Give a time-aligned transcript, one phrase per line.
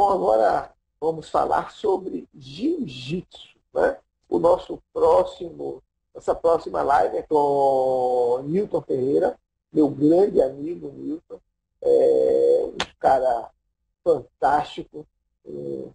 [0.00, 3.54] Bom, agora vamos falar sobre jiu-jitsu.
[3.74, 3.98] Né?
[4.30, 5.82] O nosso próximo,
[6.14, 9.38] nossa próxima live é com Newton Ferreira,
[9.70, 11.38] meu grande amigo Newton,
[11.82, 13.50] é um cara
[14.02, 15.06] fantástico,
[15.44, 15.90] um,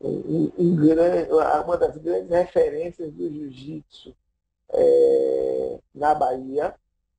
[0.00, 4.12] um, um, uma das grandes referências do jiu-jitsu
[4.70, 6.74] é, na Bahia,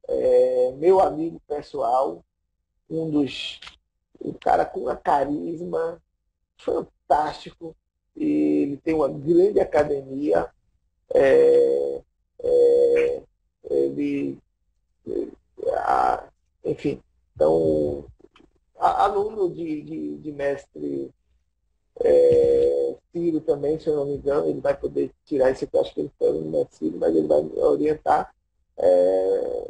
[0.10, 2.22] é, meu amigo pessoal,
[2.90, 3.62] um dos.
[4.24, 6.02] Um cara com uma carisma
[6.58, 7.76] fantástico,
[8.16, 10.50] e ele tem uma grande academia.
[11.14, 12.02] É,
[12.44, 13.22] é,
[13.70, 14.38] ele,
[15.78, 16.28] a,
[16.64, 17.02] enfim,
[17.36, 18.06] então,
[18.78, 21.12] aluno de, de, de mestre
[22.00, 25.94] é, Ciro também, se eu não me engano, ele vai poder tirar esse aqui, acho
[25.94, 28.34] que ele foi no Ciro, mas ele vai orientar.
[28.78, 29.68] É,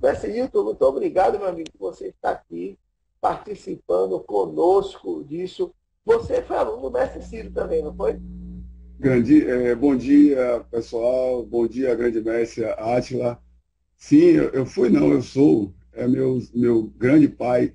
[0.00, 2.78] mestre Hilton, muito obrigado, meu amigo, por você estar aqui
[3.20, 5.72] participando conosco disso.
[6.04, 8.18] Você foi aluno do mestre Ciro também, não foi?
[8.98, 11.44] Grande, é, bom dia, pessoal.
[11.44, 13.40] Bom dia, grande mestre Átila.
[13.96, 15.74] Sim, eu, eu fui, não, eu sou.
[15.92, 17.74] É meu, meu grande pai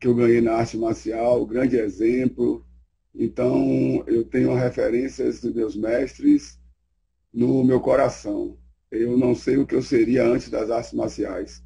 [0.00, 2.66] que eu ganhei na arte marcial, grande exemplo,
[3.18, 6.58] então, eu tenho referências dos meus mestres
[7.32, 8.58] no meu coração.
[8.90, 11.64] Eu não sei o que eu seria antes das artes marciais.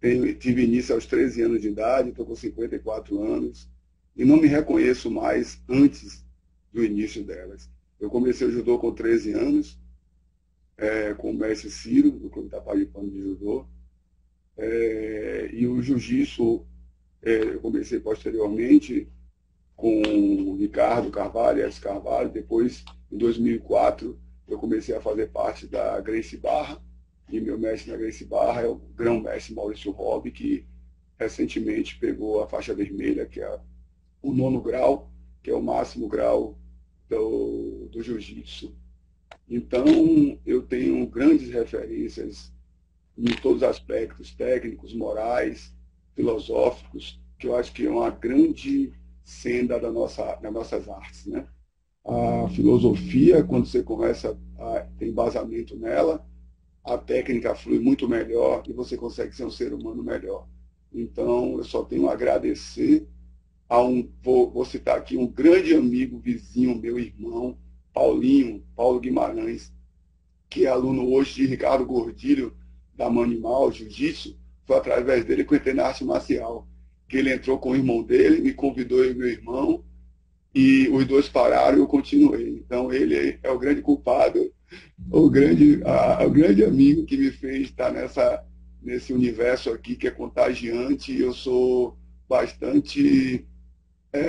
[0.00, 3.68] Tenho, tive início aos 13 anos de idade, estou com 54 anos,
[4.14, 6.24] e não me reconheço mais antes
[6.72, 7.70] do início delas.
[7.98, 9.78] Eu comecei o judô com 13 anos,
[10.76, 13.66] é, com o mestre Ciro, do Clube Tapajipano de Judô,
[14.56, 16.66] é, e o jiu-jitsu
[17.22, 19.08] é, eu comecei posteriormente
[19.74, 21.80] com o Ricardo Carvalho, S.
[21.80, 22.30] Carvalho.
[22.30, 26.80] Depois, em 2004, eu comecei a fazer parte da Grace Barra.
[27.28, 30.64] E meu mestre na Grace Barra é o grão-mestre Maurício Robb, que
[31.18, 33.60] recentemente pegou a faixa vermelha, que é
[34.22, 35.10] o nono grau,
[35.42, 36.56] que é o máximo grau
[37.08, 38.74] do, do jiu-jitsu.
[39.48, 39.86] Então,
[40.44, 42.52] eu tenho grandes referências
[43.16, 45.74] em todos os aspectos técnicos, morais,
[46.14, 51.26] filosóficos, que eu acho que é uma grande senda da nossa, das nossas artes.
[51.26, 51.46] Né?
[52.04, 56.26] A filosofia, quando você começa a ter embasamento nela,
[56.86, 60.46] a técnica flui muito melhor e você consegue ser um ser humano melhor.
[60.92, 63.06] Então, eu só tenho a agradecer
[63.68, 67.58] a um, vou, vou citar aqui, um grande amigo, vizinho, meu irmão,
[67.92, 69.72] Paulinho, Paulo Guimarães,
[70.48, 72.56] que é aluno hoje de Ricardo Gordilho,
[72.94, 76.66] da Manimal, Jiu-Jitsu, foi através dele que eu entrei na arte marcial
[77.08, 79.84] que ele entrou com o irmão dele, me convidou e meu irmão,
[80.54, 82.62] e os dois pararam e eu continuei.
[82.64, 84.52] Então ele é o grande culpado,
[85.10, 88.44] o grande, a, o grande amigo que me fez estar nessa,
[88.82, 91.18] nesse universo aqui que é contagiante.
[91.18, 91.96] Eu sou
[92.28, 93.46] bastante,
[94.12, 94.20] é,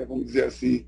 [0.00, 0.86] é, vamos dizer assim,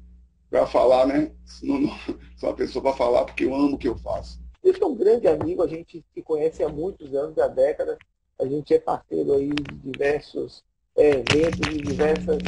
[0.50, 1.32] para falar, né?
[1.62, 1.90] Não, não,
[2.36, 4.40] sou uma pessoa para falar porque eu amo o que eu faço.
[4.62, 7.98] Você é um grande amigo, a gente se conhece há muitos anos, há décadas.
[8.38, 10.64] A gente é parceiro aí de diversos
[10.96, 12.38] eventos de diversas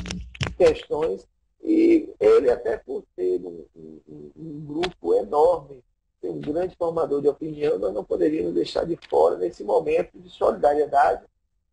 [0.56, 1.26] questões.
[1.62, 5.82] E ele, até por ter um, um, um grupo enorme,
[6.20, 10.28] ser um grande formador de opinião, nós não poderíamos deixar de fora nesse momento de
[10.30, 11.24] solidariedade,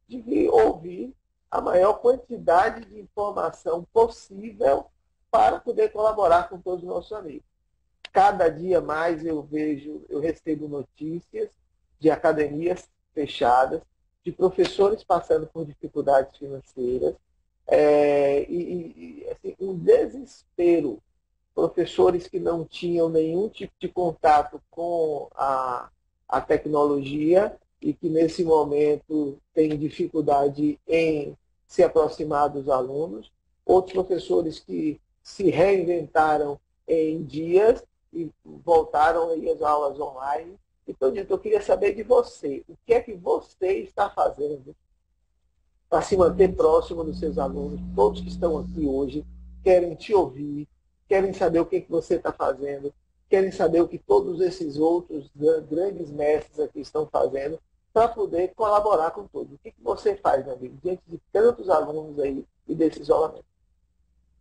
[0.07, 1.13] de ouvir
[1.50, 4.85] a maior quantidade de informação possível
[5.31, 7.45] para poder colaborar com todos os nossos amigos.
[8.11, 11.50] Cada dia mais eu vejo, eu recebo notícias
[12.00, 13.81] de academias fechadas,
[14.23, 17.16] de professores passando por dificuldades financeiras
[17.67, 21.01] é, e, e assim, um desespero.
[21.55, 25.89] Professores que não tinham nenhum tipo de contato com a,
[26.29, 33.31] a tecnologia e que nesse momento têm dificuldade em se aproximar dos alunos.
[33.65, 37.83] Outros professores que se reinventaram em dias
[38.13, 42.63] e voltaram aí às aulas online então, Dito, eu queria saber de você.
[42.67, 44.75] O que é que você está fazendo
[45.89, 47.81] para se manter próximo dos seus alunos?
[47.95, 49.25] Todos que estão aqui hoje
[49.63, 50.68] querem te ouvir,
[51.07, 52.94] querem saber o que, que você está fazendo,
[53.30, 55.30] querem saber o que todos esses outros
[55.69, 57.60] grandes mestres aqui estão fazendo
[57.94, 59.54] para poder colaborar com todos.
[59.54, 63.46] O que, que você faz, meu amigo, diante de tantos alunos aí e desse isolamento?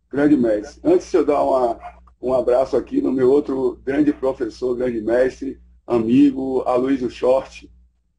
[0.09, 0.81] Grande mestre.
[0.83, 1.79] Antes de eu dar uma,
[2.21, 7.71] um abraço aqui no meu outro grande professor, grande mestre, amigo Aloysio Short,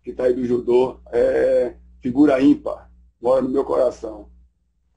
[0.02, 2.90] que está aí do judô, é figura ímpar,
[3.20, 4.28] mora no meu coração.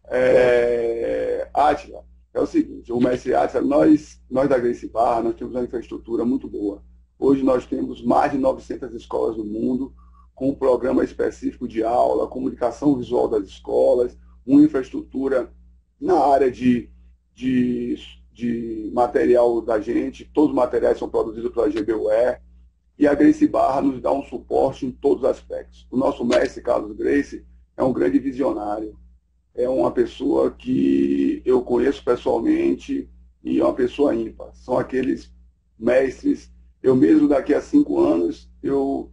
[0.06, 5.54] É, Átila, é o seguinte, o mestre Átila, nós, nós da Grace Barra, nós temos
[5.54, 6.84] uma infraestrutura muito boa.
[7.18, 9.94] Hoje nós temos mais de 900 escolas no mundo,
[10.36, 15.52] com um programa específico de aula, comunicação visual das escolas, uma infraestrutura
[16.00, 16.90] na área de
[17.40, 17.96] de,
[18.34, 22.38] de material da gente, todos os materiais são produzidos pela GBUE,
[22.98, 25.88] e a Grace Barra nos dá um suporte em todos os aspectos.
[25.90, 27.46] O nosso mestre, Carlos Grace,
[27.78, 28.98] é um grande visionário,
[29.56, 33.10] é uma pessoa que eu conheço pessoalmente
[33.44, 34.54] e é uma pessoa ímpar.
[34.54, 35.32] São aqueles
[35.78, 36.52] mestres,
[36.82, 39.12] eu mesmo daqui a cinco anos, eu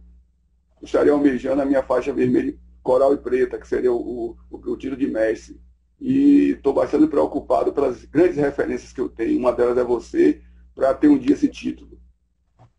[0.81, 4.95] estaria almejando a minha faixa vermelha, coral e preta, que seria o, o, o tiro
[4.95, 5.59] de mestre.
[5.99, 9.39] E estou bastante preocupado pelas grandes referências que eu tenho.
[9.39, 10.41] Uma delas é você,
[10.75, 11.99] para ter um dia esse título.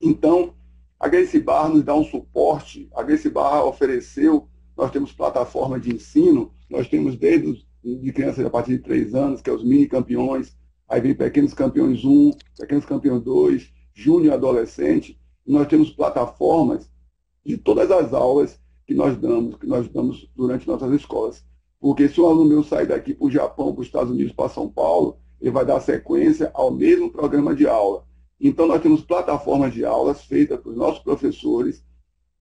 [0.00, 0.54] Então,
[0.98, 2.88] a Grace Barra nos dá um suporte.
[2.94, 8.44] A Grace Barra ofereceu, nós temos plataforma de ensino, nós temos desde os, de crianças
[8.44, 10.56] a partir de três anos, que é os mini campeões,
[10.88, 15.18] aí vem pequenos campeões 1, pequenos campeões 2, júnior adolescente.
[15.46, 16.90] Nós temos plataformas
[17.44, 21.44] de todas as aulas que nós damos, que nós damos durante nossas escolas.
[21.80, 24.48] Porque se um aluno meu sair daqui para o Japão, para os Estados Unidos, para
[24.48, 28.04] São Paulo, ele vai dar sequência ao mesmo programa de aula.
[28.40, 31.84] Então, nós temos plataformas de aulas feitas pelos nossos professores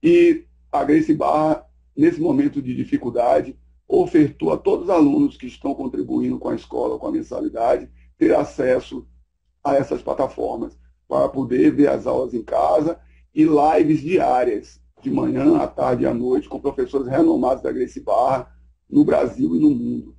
[0.01, 1.65] e a Grace Barra,
[1.95, 3.57] nesse momento de dificuldade,
[3.88, 8.36] ofertou a todos os alunos que estão contribuindo com a escola, com a mensalidade, ter
[8.36, 9.07] acesso
[9.63, 13.00] a essas plataformas para poder ver as aulas em casa
[13.34, 18.00] e lives diárias, de manhã, à tarde e à noite, com professores renomados da Grace
[18.00, 18.51] Barra,
[18.89, 20.16] no Brasil e no mundo.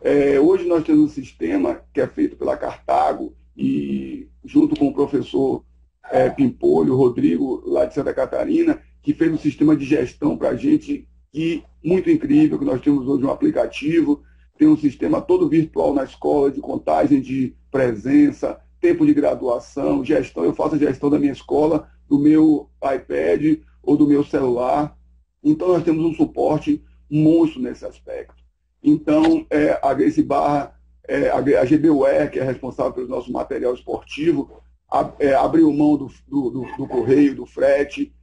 [0.00, 4.94] É, hoje nós temos um sistema que é feito pela Cartago e junto com o
[4.94, 5.64] professor
[6.10, 10.56] é, Pimpolho, Rodrigo, lá de Santa Catarina, que fez um sistema de gestão para a
[10.56, 14.22] gente que muito incrível, que nós temos hoje um aplicativo,
[14.58, 20.44] tem um sistema todo virtual na escola de contagem de presença, tempo de graduação, gestão.
[20.44, 24.96] Eu faço a gestão da minha escola, do meu iPad ou do meu celular.
[25.42, 28.42] Então nós temos um suporte monstro nesse aspecto.
[28.82, 30.74] Então, é, a Grace Barra,
[31.06, 34.50] é, a, a GBUE, que é responsável pelo nosso material esportivo,
[34.90, 38.14] a, é, abriu mão do, do, do, do correio, do frete,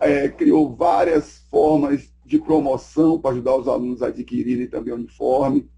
[0.00, 5.68] é, criou várias formas de promoção para ajudar os alunos a adquirirem também o uniforme.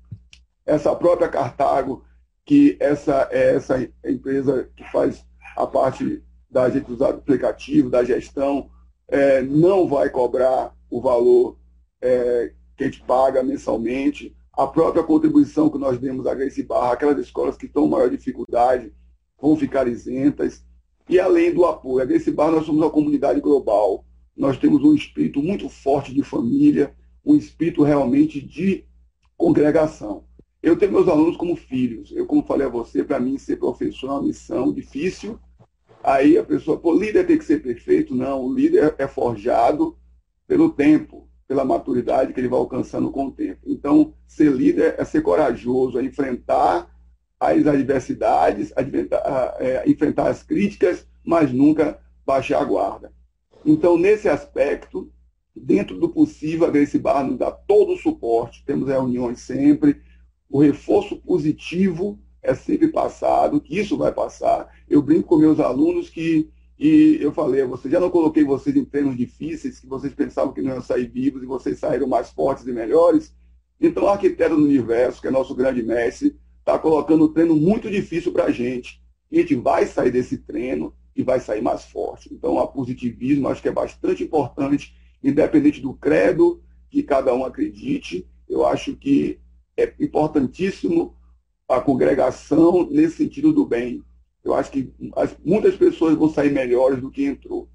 [0.64, 2.04] Essa própria Cartago,
[2.44, 5.25] que essa é essa empresa que faz
[5.56, 8.70] a parte da gente usar aplicativo, da gestão,
[9.08, 11.58] é, não vai cobrar o valor
[12.00, 16.93] é, que a gente paga mensalmente, a própria contribuição que nós demos à Grace Barra,
[16.93, 18.90] aquelas escolas que estão em maior dificuldade
[19.38, 20.64] vão ficar isentas.
[21.08, 24.06] E além do apoio, a Grace Barra nós somos uma comunidade global.
[24.36, 26.94] Nós temos um espírito muito forte de família,
[27.24, 28.84] um espírito realmente de
[29.36, 30.24] congregação.
[30.62, 32.12] Eu tenho meus alunos como filhos.
[32.12, 35.38] Eu, como falei a você, para mim ser professor é uma missão difícil.
[36.02, 38.14] Aí a pessoa, pô, líder tem que ser perfeito?
[38.14, 39.96] Não, o líder é forjado
[40.46, 43.60] pelo tempo pela maturidade que ele vai alcançando com o tempo.
[43.66, 46.90] Então, ser líder é ser corajoso, é enfrentar
[47.38, 48.72] as adversidades,
[49.58, 53.12] é, enfrentar as críticas, mas nunca baixar a guarda.
[53.66, 55.10] Então, nesse aspecto,
[55.54, 60.00] dentro do possível, a Grace Barra nos dá todo o suporte, temos reuniões sempre,
[60.48, 64.72] o reforço positivo é sempre passado, que isso vai passar.
[64.88, 66.48] Eu brinco com meus alunos que
[66.78, 70.60] e eu falei, você já não coloquei vocês em treinos difíceis, que vocês pensavam que
[70.60, 73.34] não iam sair vivos e vocês saíram mais fortes e melhores.
[73.80, 77.90] Então, o arquiteto do universo, que é nosso grande mestre, está colocando um treino muito
[77.90, 79.02] difícil para a gente.
[79.32, 82.32] A gente vai sair desse treino e vai sair mais forte.
[82.32, 84.94] Então, o positivismo acho que é bastante importante,
[85.25, 88.29] independente do credo que cada um acredite.
[88.46, 89.41] Eu acho que
[89.77, 91.17] é importantíssimo
[91.67, 94.05] a congregação nesse sentido do bem.
[94.44, 97.69] Eu acho que as, muitas pessoas vão sair melhores do que entrou.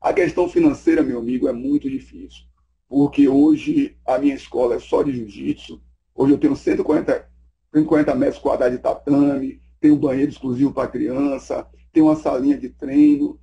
[0.00, 2.44] A questão financeira, meu amigo, é muito difícil.
[2.88, 5.80] Porque hoje a minha escola é só de jiu-jitsu.
[6.14, 7.28] Hoje eu tenho 140,
[7.72, 13.38] 140 metros quadrados de tatame, tenho banheiro exclusivo para criança, tenho uma salinha de treino.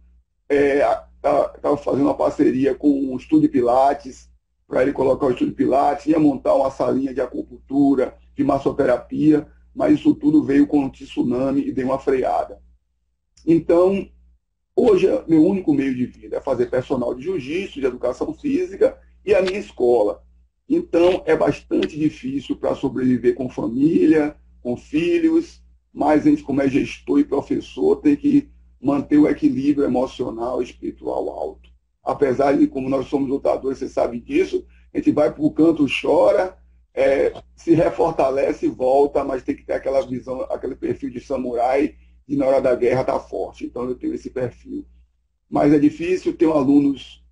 [0.49, 4.29] Estava é, fazendo uma parceria com um estúdio Pilates,
[4.67, 9.99] para ele colocar o estúdio Pilates, ia montar uma salinha de acupuntura, de massoterapia mas
[9.99, 12.59] isso tudo veio com um tsunami e deu uma freada.
[13.45, 14.09] Então,
[14.75, 19.35] hoje, meu único meio de vida é fazer personal de jiu-jitsu, de educação física e
[19.35, 20.23] a minha escola.
[20.67, 25.61] Então, é bastante difícil para sobreviver com família, com filhos,
[25.97, 30.65] mas a gente, como é gestor e professor, tem que manter o equilíbrio emocional e
[30.65, 31.71] espiritual alto.
[32.03, 34.63] Apesar de, como nós somos lutadores, você sabe disso,
[34.93, 36.55] a gente vai para o canto, chora,
[36.93, 41.95] é, se refortalece e volta, mas tem que ter aquela visão, aquele perfil de samurai
[42.27, 43.65] e na hora da guerra está forte.
[43.65, 44.85] Então eu tenho esse perfil.
[45.49, 47.25] Mas é difícil ter alunos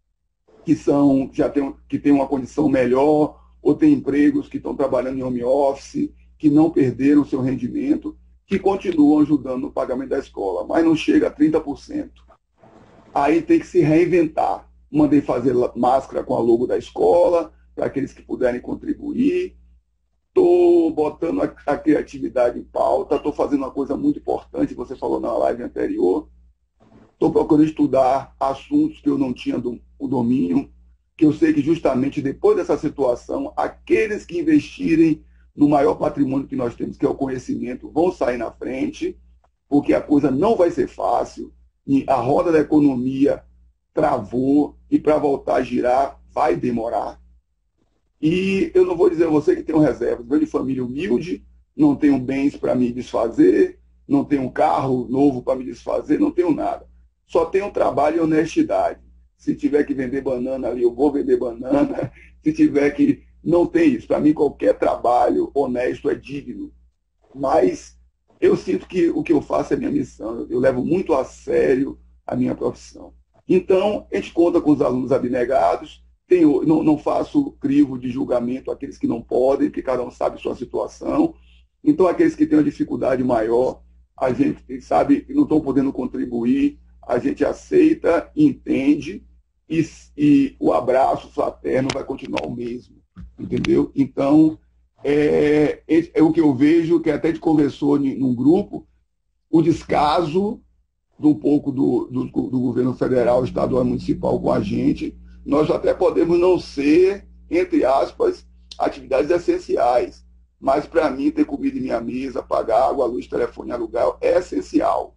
[0.64, 5.20] que são já tem, que têm uma condição melhor ou tem empregos que estão trabalhando
[5.20, 8.18] em home office, que não perderam seu rendimento.
[8.48, 12.12] Que continuam ajudando no pagamento da escola, mas não chega a 30%.
[13.14, 14.70] Aí tem que se reinventar.
[14.92, 19.58] Mandei fazer máscara com a logo da escola, para aqueles que puderem contribuir.
[20.28, 25.20] Estou botando a, a, criatividade em pauta, estou fazendo uma coisa muito importante, você falou
[25.20, 26.30] na live anterior.
[27.14, 30.70] Estou procurando estudar assuntos que eu não tinha do, o domínio,
[31.18, 35.24] que eu sei que justamente depois dessa situação, aqueles que investirem
[35.56, 39.18] no maior patrimônio que nós temos, que é o conhecimento, vão sair na frente,
[39.70, 41.54] porque a coisa não vai ser fácil,
[41.88, 43.44] e a roda da economia
[43.94, 47.22] travou, e para voltar a girar vai demorar.
[48.22, 51.46] E eu não vou dizer a você que tenho reservas, venho de família humilde,
[51.76, 56.54] não tenho bens para me desfazer, não tenho carro novo para me desfazer, não tenho
[56.54, 56.88] nada.
[57.28, 59.00] Só tenho trabalho e honestidade.
[59.38, 62.12] Se tiver que vender banana ali, eu vou vender banana.
[62.42, 63.24] Se tiver que.
[63.46, 64.08] Não tem isso.
[64.08, 66.74] Para mim, qualquer trabalho honesto é digno.
[67.34, 67.96] Mas
[68.42, 70.48] eu sinto que o que eu faço é minha missão.
[70.50, 73.14] Eu levo muito a sério a minha profissão.
[73.48, 76.04] Então, a gente conta com os alunos abnegados.
[76.28, 80.42] Tenho, não, não faço crivo de julgamento àqueles que não podem, porque cada um sabe
[80.42, 81.36] sua situação.
[81.84, 83.84] Então, aqueles que têm uma dificuldade maior,
[84.18, 89.24] a gente sabe que não estão podendo contribuir, a gente aceita, entende
[89.70, 92.96] e, e o abraço fraterno vai continuar o mesmo,
[93.40, 93.92] entendeu?
[93.96, 94.58] Então,
[95.04, 98.88] é, é, o que eu vejo, que até a gente conversou num grupo,
[99.50, 100.62] o descaso
[101.20, 105.70] de um pouco do, do, do governo federal, estadual e municipal com a gente, nós
[105.70, 108.46] até podemos não ser, entre aspas,
[108.80, 110.26] atividades essenciais,
[110.60, 115.16] mas para mim ter comida em minha mesa, pagar água, luz, telefone, aluguel é essencial.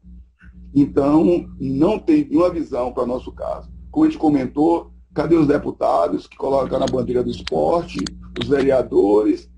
[0.74, 3.77] Então, não tem nenhuma visão para o nosso caso.
[3.90, 7.98] Como a gente comentou, cadê os deputados que colocam na bandeira do esporte,
[8.40, 9.50] os vereadores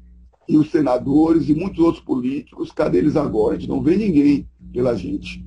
[0.49, 3.56] e os senadores e muitos outros políticos, cadê eles agora?
[3.56, 5.44] A gente não vê ninguém pela gente.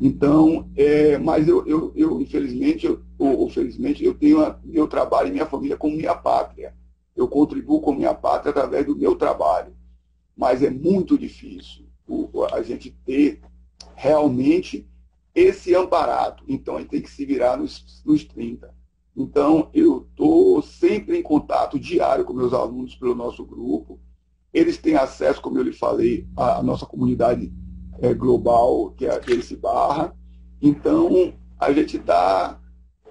[0.00, 5.28] Então, é, mas eu, eu, eu infelizmente, eu, ou, felizmente, eu tenho a, meu trabalho
[5.28, 6.74] e minha família como minha pátria.
[7.14, 9.72] Eu contribuo com minha pátria através do meu trabalho.
[10.36, 13.40] Mas é muito difícil o, a gente ter
[13.94, 14.86] realmente
[15.36, 16.42] esse amparado.
[16.48, 18.74] Então, gente tem que se virar nos, nos 30.
[19.14, 24.00] Então, eu estou sempre em contato diário com meus alunos pelo nosso grupo.
[24.52, 27.52] Eles têm acesso, como eu lhe falei, à nossa comunidade
[28.00, 30.16] é, global, que é Esse Barra.
[30.60, 32.58] Então, a gente está,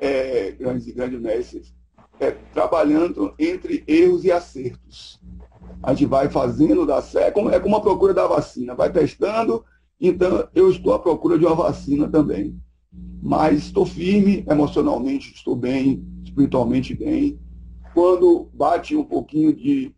[0.01, 1.75] é, grandes e grandes mestres,
[2.19, 5.21] é, trabalhando entre erros e acertos.
[5.83, 8.91] A gente vai fazendo da certo, é como, é como a procura da vacina, vai
[8.91, 9.63] testando,
[9.99, 12.59] então, eu estou à procura de uma vacina também.
[13.21, 17.39] Mas estou firme emocionalmente, estou bem, espiritualmente bem.
[17.93, 19.93] Quando bate um pouquinho de,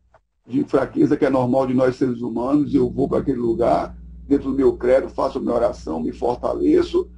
[0.47, 4.51] de fraqueza, que é normal de nós seres humanos, eu vou para aquele lugar, dentro
[4.51, 7.09] do meu credo, faço a minha oração, me fortaleço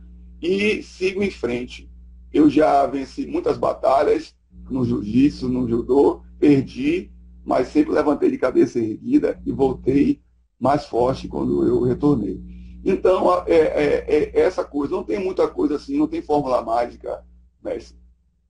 [0.41, 1.89] e sigo em frente.
[2.31, 4.35] Eu já venci muitas batalhas
[4.69, 7.11] no jiu-jitsu, no judô, perdi,
[7.43, 10.21] mas sempre levantei de cabeça erguida e voltei
[10.59, 12.39] mais forte quando eu retornei.
[12.83, 17.23] Então, é, é, é, essa coisa, não tem muita coisa assim, não tem fórmula mágica,
[17.63, 17.97] mestre.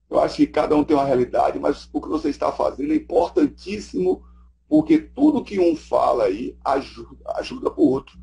[0.09, 2.95] Eu acho que cada um tem uma realidade, mas o que você está fazendo é
[2.95, 4.23] importantíssimo,
[4.67, 8.17] porque tudo que um fala aí ajuda, ajuda o outro.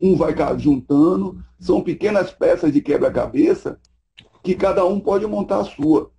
[0.00, 3.78] Um vai juntando, são pequenas peças de quebra-cabeça
[4.42, 6.10] que cada um pode montar a sua.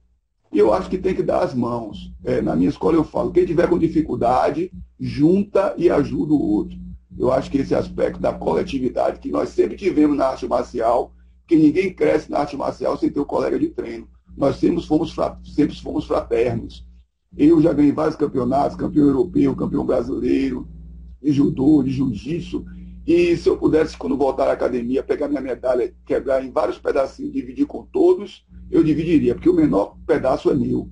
[0.52, 2.12] E eu acho que tem que dar as mãos.
[2.24, 6.78] É, na minha escola eu falo, quem tiver com dificuldade, junta e ajuda o outro.
[7.18, 11.14] Eu acho que esse aspecto da coletividade que nós sempre tivemos na arte marcial,
[11.48, 14.08] que ninguém cresce na arte marcial sem ter um colega de treino.
[14.36, 16.86] Nós sempre fomos, sempre fomos fraternos.
[17.36, 20.68] Eu já ganhei vários campeonatos, campeão europeu, campeão brasileiro,
[21.22, 22.64] de judô, de jiu-jitsu.
[23.06, 27.34] E se eu pudesse, quando voltar à academia, pegar minha medalha, quebrar em vários pedacinhos,
[27.34, 30.90] dividir com todos, eu dividiria, porque o menor pedaço é meu.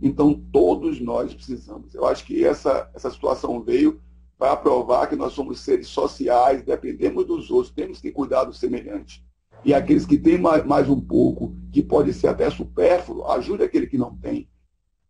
[0.00, 1.94] Então, todos nós precisamos.
[1.94, 3.98] Eu acho que essa, essa situação veio
[4.38, 9.24] para provar que nós somos seres sociais, dependemos dos outros, temos que cuidar do semelhante.
[9.64, 13.86] E aqueles que têm mais, mais um pouco, que pode ser até supérfluo, ajude aquele
[13.86, 14.48] que não tem.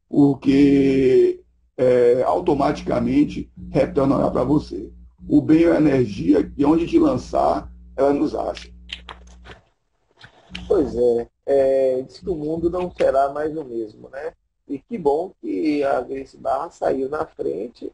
[0.09, 1.43] Porque
[1.77, 4.93] é, automaticamente retornará para você.
[5.29, 8.73] O bem é a energia e onde te lançar, ela nos acha.
[10.69, 14.33] Pois é, é, diz que o mundo não será mais o mesmo, né?
[14.69, 17.91] E que bom que a Grace Barra saiu na frente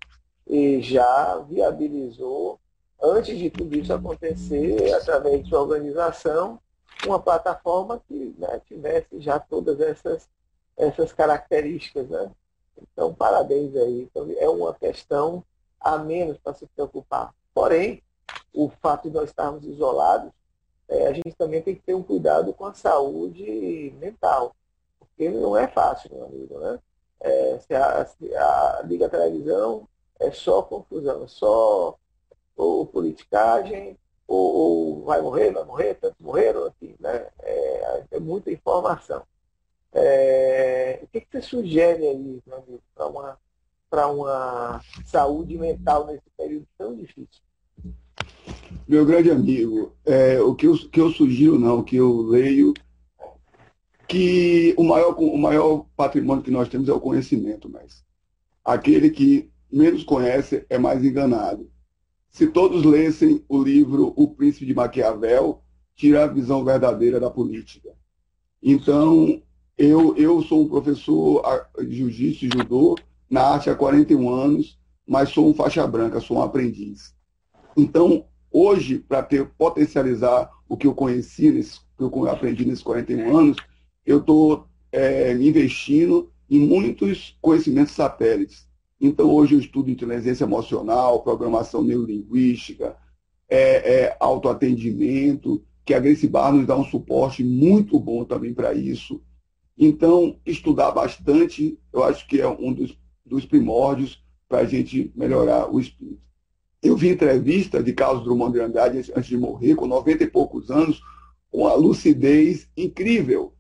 [0.47, 2.59] e já viabilizou,
[3.03, 6.59] antes de tudo isso acontecer, através de sua organização,
[7.07, 10.29] uma plataforma que né, tivesse já todas essas,
[10.77, 12.09] essas características.
[12.09, 12.31] Né?
[12.81, 14.03] Então, parabéns aí.
[14.03, 15.45] Então, é uma questão
[15.81, 17.33] a menos para se preocupar.
[17.55, 18.03] Porém,
[18.53, 20.31] o fato de nós estarmos isolados,
[20.89, 24.55] é, a gente também tem que ter um cuidado com a saúde mental.
[24.99, 26.79] Porque não é fácil, meu amigo, né?
[27.21, 29.87] É, se, a, se a, liga televisão,
[30.21, 31.99] é só confusão, é só
[32.57, 33.97] ou politicagem,
[34.29, 37.27] ou, ou, vai morrer, vai morrer, tantos morreram, assim, né?
[37.43, 39.23] É, é muita informação.
[39.93, 43.39] É, o que, que você sugere aí, meu amigo, para uma,
[44.13, 47.43] uma saúde mental nesse período tão difícil?
[48.87, 52.75] Meu grande amigo, é, o que eu, que eu sugiro, não, que eu leio,
[54.07, 58.05] que o maior, o maior patrimônio que nós temos é o conhecimento, mas
[58.65, 61.71] aquele que menos conhece é mais enganado.
[62.31, 65.63] Se todos lessem o livro O Príncipe de Maquiavel,
[65.95, 67.91] tira a visão verdadeira da política.
[68.63, 69.43] Então,
[69.77, 71.43] eu, eu sou um professor
[71.79, 72.97] de jiu-jitsu e judô
[73.29, 77.15] na arte há 41 anos, mas sou um faixa branca, sou um aprendiz.
[77.77, 83.37] Então, hoje, para ter potencializar o que eu conheci, nesse, que eu aprendi nesses 41
[83.37, 83.57] anos,
[84.07, 88.67] eu estou é, investindo em muitos conhecimentos satélites.
[89.01, 92.97] Então, hoje eu estudo inteligência emocional, programação neurolinguística,
[93.49, 98.75] é, é, autoatendimento, que a Grace Bar nos dá um suporte muito bom também para
[98.75, 99.23] isso.
[99.77, 105.73] Então, estudar bastante, eu acho que é um dos, dos primórdios para a gente melhorar
[105.73, 106.21] o espírito.
[106.83, 110.71] Eu vi entrevista de Carlos Drummond de Andrade antes de morrer, com 90 e poucos
[110.71, 111.01] anos,
[111.51, 113.55] com a lucidez incrível,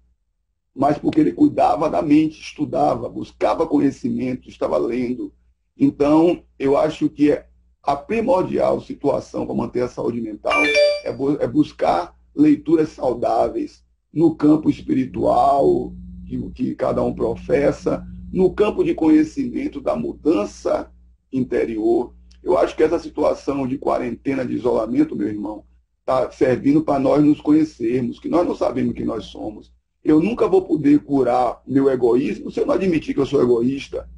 [0.75, 5.33] mas porque ele cuidava da mente, estudava, buscava conhecimento, estava lendo.
[5.77, 7.47] Então, eu acho que é
[7.83, 11.09] a primordial situação para manter a saúde mental é,
[11.41, 15.93] é buscar leituras saudáveis no campo espiritual,
[16.27, 20.91] que, que cada um professa, no campo de conhecimento da mudança
[21.33, 22.15] interior.
[22.43, 25.65] Eu acho que essa situação de quarentena, de isolamento, meu irmão,
[26.00, 29.73] está servindo para nós nos conhecermos, que nós não sabemos quem nós somos.
[30.03, 34.09] Eu nunca vou poder curar meu egoísmo se eu não admitir que eu sou egoísta.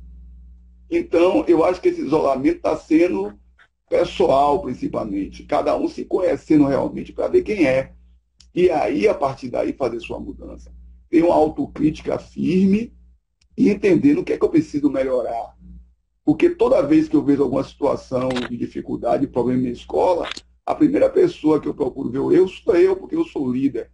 [0.91, 3.33] Então, eu acho que esse isolamento está sendo
[3.89, 5.45] pessoal, principalmente.
[5.45, 7.93] Cada um se conhecendo realmente para ver quem é.
[8.55, 10.73] E aí, a partir daí, fazer sua mudança
[11.13, 12.91] ter uma autocrítica firme
[13.55, 15.55] e entendendo o que é que eu preciso melhorar.
[16.25, 20.27] Porque toda vez que eu vejo alguma situação de dificuldade, problema na escola,
[20.65, 23.91] a primeira pessoa que eu procuro ver eu sou eu, porque eu sou líder.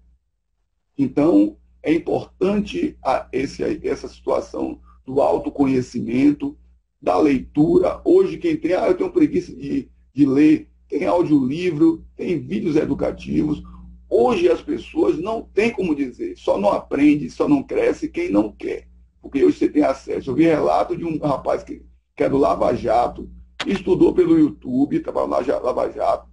[0.96, 2.96] Então, é importante
[3.32, 6.56] esse, essa situação do autoconhecimento,
[7.00, 8.00] da leitura.
[8.04, 13.62] Hoje, quem tem, ah, eu tenho preguiça de, de ler, tem audiolivro, tem vídeos educativos.
[14.10, 18.50] Hoje as pessoas não têm como dizer, só não aprende, só não cresce quem não
[18.50, 18.88] quer.
[19.20, 20.30] Porque hoje você tem acesso.
[20.30, 21.82] Eu vi relato de um rapaz que,
[22.16, 23.28] que é do Lava Jato,
[23.66, 26.28] estudou pelo YouTube, trabalhava no Lava Jato,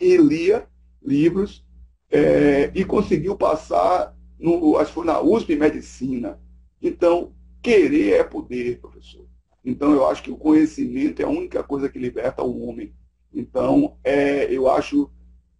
[0.00, 0.66] e lia
[1.02, 1.64] livros
[2.10, 6.40] é, e conseguiu passar, no, acho que foi na USP Medicina.
[6.80, 9.26] Então, querer é poder, professor.
[9.64, 12.92] Então, eu acho que o conhecimento é a única coisa que liberta o homem.
[13.32, 15.10] Então, é, eu acho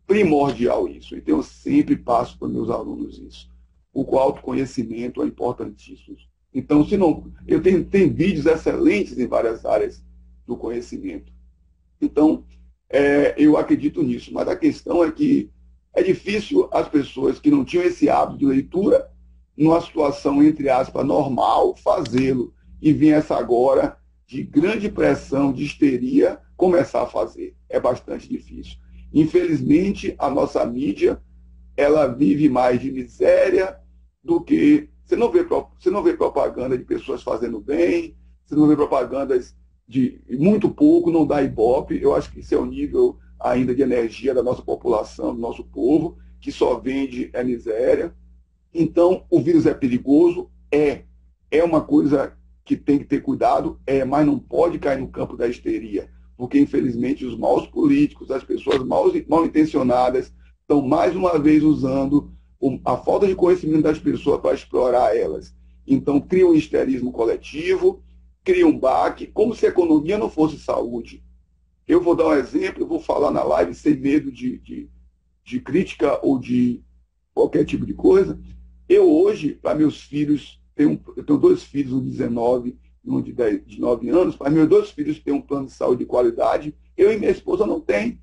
[0.06, 1.16] primordial isso.
[1.16, 3.50] Então, eu sempre passo para meus alunos isso.
[3.92, 6.16] O autoconhecimento é importantíssimo.
[6.54, 7.30] Então, se não.
[7.46, 10.04] Eu tenho, tenho vídeos excelentes em várias áreas
[10.46, 11.32] do conhecimento.
[12.00, 12.44] Então,
[12.88, 14.32] é, eu acredito nisso.
[14.32, 15.50] Mas a questão é que
[15.96, 19.10] é difícil as pessoas que não tinham esse hábito de leitura,
[19.56, 22.52] numa situação, entre aspas, normal, fazê-lo.
[22.82, 27.56] E vem essa agora de grande pressão, de histeria, começar a fazer.
[27.66, 28.76] É bastante difícil.
[29.10, 31.18] Infelizmente, a nossa mídia,
[31.74, 33.78] ela vive mais de miséria
[34.22, 34.90] do que...
[35.02, 39.56] Você não vê, você não vê propaganda de pessoas fazendo bem, você não vê propagandas
[39.88, 41.98] de muito pouco, não dá ibope.
[41.98, 45.64] Eu acho que isso é o nível ainda de energia da nossa população, do nosso
[45.64, 48.14] povo, que só vende é miséria.
[48.72, 50.50] Então, o vírus é perigoso?
[50.70, 51.02] É.
[51.50, 53.80] É uma coisa que tem que ter cuidado?
[53.86, 58.44] É, mas não pode cair no campo da histeria porque infelizmente os maus políticos, as
[58.44, 62.30] pessoas mal, mal intencionadas, estão mais uma vez usando
[62.84, 65.54] a falta de conhecimento das pessoas para explorar elas.
[65.86, 68.02] Então, cria um histerismo coletivo,
[68.44, 71.22] cria um baque, como se a economia não fosse saúde.
[71.86, 74.90] Eu vou dar um exemplo, vou falar na live sem medo de, de,
[75.44, 76.82] de crítica ou de
[77.32, 78.40] qualquer tipo de coisa.
[78.88, 83.32] Eu hoje, para meus filhos, tenho, eu tenho dois filhos, um de 19 um de,
[83.32, 86.74] 10, de 9 anos, mas meus dois filhos têm um plano de saúde de qualidade,
[86.96, 88.20] eu e minha esposa não tem.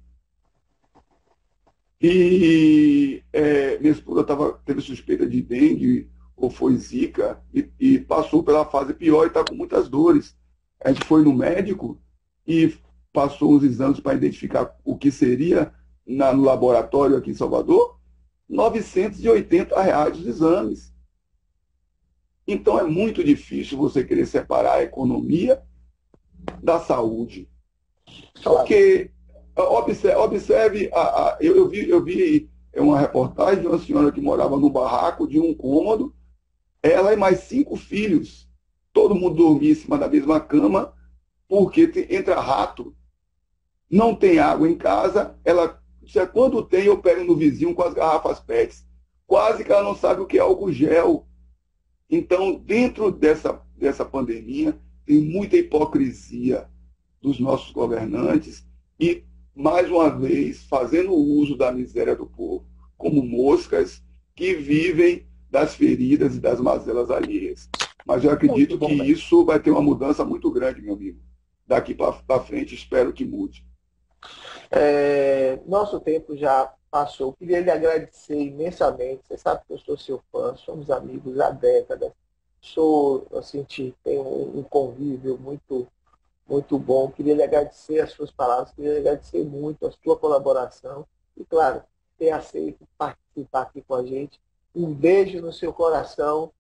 [2.02, 8.44] E é, minha esposa tava, teve suspeita de dengue ou foi zika e, e passou
[8.44, 10.36] pela fase pior e está com muitas dores.
[10.84, 12.02] A gente foi no médico
[12.46, 12.74] e
[13.14, 15.72] passou uns exames para identificar o que seria
[16.06, 17.98] na, no laboratório aqui em Salvador,
[18.50, 20.92] 980 reais os exames.
[22.48, 25.62] Então é muito difícil você querer separar a economia
[26.62, 27.48] da saúde.
[28.44, 29.12] Porque
[29.56, 34.20] observe, observe a, a, eu, eu, vi, eu vi uma reportagem de uma senhora que
[34.20, 36.14] morava no barraco de um cômodo,
[36.82, 38.50] ela e mais cinco filhos,
[38.92, 40.94] todo mundo dormia em cima da mesma cama,
[41.48, 42.94] porque entra rato,
[43.94, 45.80] não tem água em casa, ela
[46.34, 48.84] quando tem, eu pego no vizinho com as garrafas PETs.
[49.28, 51.28] Quase que ela não sabe o que é álcool gel.
[52.10, 54.76] Então, dentro dessa, dessa pandemia,
[55.06, 56.68] tem muita hipocrisia
[57.22, 58.66] dos nossos governantes
[59.00, 59.24] e,
[59.56, 62.66] mais uma vez, fazendo uso da miséria do povo,
[62.98, 64.04] como moscas
[64.36, 67.70] que vivem das feridas e das mazelas alheias.
[68.06, 71.20] Mas eu acredito que isso vai ter uma mudança muito grande, meu amigo.
[71.66, 73.64] Daqui para frente, espero que mude.
[74.72, 77.34] É, nosso tempo já passou.
[77.34, 79.24] Queria lhe agradecer imensamente.
[79.28, 82.12] Você sabe que eu sou seu fã, somos amigos há décadas.
[82.62, 85.88] Sou, eu senti, tenho um convívio muito,
[86.48, 87.12] muito bom.
[87.12, 91.06] Queria lhe agradecer as suas palavras, queria lhe agradecer muito a sua colaboração
[91.36, 91.84] e, claro,
[92.18, 94.40] ter aceito participar aqui com a gente.
[94.76, 96.52] Um beijo no seu coração.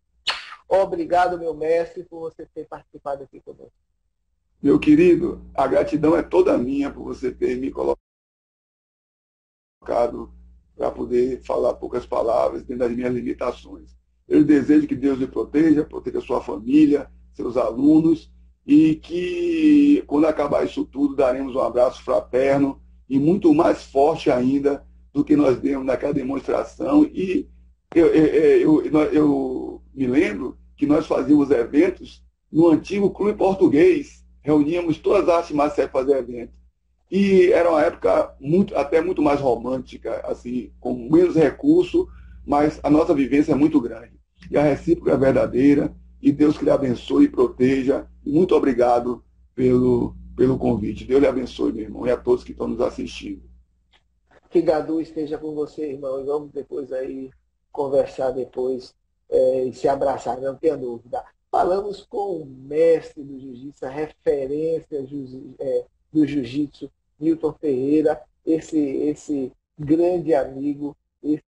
[0.67, 3.82] Obrigado, meu mestre, por você ter participado aqui conosco.
[4.63, 7.99] Meu querido, a gratidão é toda minha por você ter me colocado
[10.73, 13.93] para poder falar poucas palavras dentro das minhas limitações.
[14.25, 18.31] Eu desejo que Deus lhe proteja, proteja sua família, seus alunos,
[18.65, 24.87] e que quando acabar isso tudo, daremos um abraço fraterno e muito mais forte ainda
[25.11, 27.03] do que nós demos naquela demonstração.
[27.03, 27.49] E
[27.93, 34.97] eu, eu, eu, eu me lembro que nós fazíamos eventos no antigo Clube Português, reuníamos
[34.97, 36.61] todas as artes marciais para fazer evento.
[37.09, 42.07] E era uma época muito, até muito mais romântica, assim, com menos recurso,
[42.45, 44.19] mas a nossa vivência é muito grande.
[44.51, 48.07] E a recíproca é verdadeira, e Deus que lhe abençoe e proteja.
[48.25, 49.23] Muito obrigado
[49.55, 51.05] pelo, pelo convite.
[51.05, 53.43] Deus lhe abençoe, meu irmão, e a todos que estão nos assistindo.
[54.49, 57.29] Que Gadu esteja com você, irmão, e vamos depois aí
[57.71, 58.93] conversar depois
[59.29, 61.23] é, e se abraçar, não tenha dúvida.
[61.53, 65.05] Falamos com o mestre do jiu-jitsu, a referência
[65.59, 71.43] é, do jiu-jitsu, Milton Ferreira, esse, esse grande amigo, esse